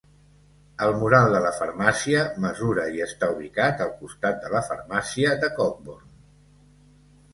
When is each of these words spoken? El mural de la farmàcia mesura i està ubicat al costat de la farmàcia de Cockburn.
El 0.85 0.93
mural 1.01 1.27
de 1.33 1.41
la 1.43 1.51
farmàcia 1.57 2.23
mesura 2.45 2.87
i 2.95 3.03
està 3.07 3.29
ubicat 3.35 3.85
al 3.87 3.93
costat 4.01 4.41
de 4.47 4.51
la 4.57 4.63
farmàcia 4.71 5.39
de 5.45 5.55
Cockburn. 5.61 6.13